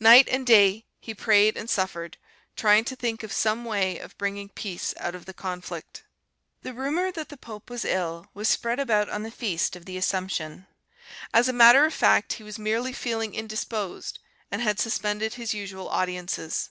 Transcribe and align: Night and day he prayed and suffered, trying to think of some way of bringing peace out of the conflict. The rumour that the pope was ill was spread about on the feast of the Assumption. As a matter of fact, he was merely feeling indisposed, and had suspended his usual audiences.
Night 0.00 0.26
and 0.28 0.44
day 0.44 0.86
he 0.98 1.14
prayed 1.14 1.56
and 1.56 1.70
suffered, 1.70 2.16
trying 2.56 2.82
to 2.86 2.96
think 2.96 3.22
of 3.22 3.32
some 3.32 3.64
way 3.64 3.96
of 3.96 4.18
bringing 4.18 4.48
peace 4.48 4.92
out 4.98 5.14
of 5.14 5.24
the 5.24 5.32
conflict. 5.32 6.02
The 6.62 6.74
rumour 6.74 7.12
that 7.12 7.28
the 7.28 7.36
pope 7.36 7.70
was 7.70 7.84
ill 7.84 8.26
was 8.34 8.48
spread 8.48 8.80
about 8.80 9.08
on 9.08 9.22
the 9.22 9.30
feast 9.30 9.76
of 9.76 9.84
the 9.84 9.96
Assumption. 9.96 10.66
As 11.32 11.48
a 11.48 11.52
matter 11.52 11.84
of 11.84 11.94
fact, 11.94 12.32
he 12.32 12.42
was 12.42 12.58
merely 12.58 12.92
feeling 12.92 13.36
indisposed, 13.36 14.18
and 14.50 14.60
had 14.60 14.80
suspended 14.80 15.34
his 15.34 15.54
usual 15.54 15.88
audiences. 15.88 16.70